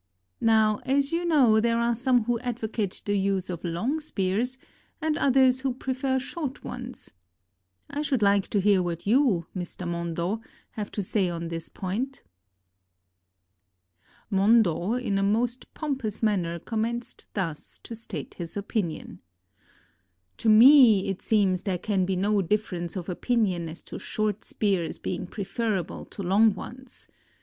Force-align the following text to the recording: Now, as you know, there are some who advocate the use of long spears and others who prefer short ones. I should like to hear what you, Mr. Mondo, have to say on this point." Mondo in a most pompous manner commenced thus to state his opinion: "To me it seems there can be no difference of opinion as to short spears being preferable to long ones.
Now, 0.41 0.79
as 0.83 1.11
you 1.11 1.25
know, 1.25 1.59
there 1.59 1.77
are 1.79 1.93
some 1.93 2.23
who 2.23 2.39
advocate 2.39 3.03
the 3.05 3.15
use 3.15 3.51
of 3.51 3.63
long 3.63 3.99
spears 3.99 4.57
and 4.99 5.15
others 5.15 5.59
who 5.59 5.75
prefer 5.75 6.17
short 6.17 6.63
ones. 6.63 7.11
I 7.87 8.01
should 8.01 8.23
like 8.23 8.47
to 8.47 8.59
hear 8.59 8.81
what 8.81 9.05
you, 9.05 9.45
Mr. 9.55 9.87
Mondo, 9.87 10.41
have 10.71 10.89
to 10.93 11.03
say 11.03 11.29
on 11.29 11.49
this 11.49 11.69
point." 11.69 12.23
Mondo 14.31 14.93
in 14.93 15.19
a 15.19 15.21
most 15.21 15.71
pompous 15.75 16.23
manner 16.23 16.57
commenced 16.57 17.27
thus 17.35 17.77
to 17.83 17.93
state 17.93 18.33
his 18.33 18.57
opinion: 18.57 19.19
"To 20.37 20.49
me 20.49 21.09
it 21.09 21.21
seems 21.21 21.61
there 21.61 21.77
can 21.77 22.05
be 22.05 22.15
no 22.15 22.41
difference 22.41 22.95
of 22.95 23.07
opinion 23.07 23.69
as 23.69 23.83
to 23.83 23.99
short 23.99 24.43
spears 24.45 24.97
being 24.97 25.27
preferable 25.27 26.05
to 26.05 26.23
long 26.23 26.55
ones. 26.55 27.07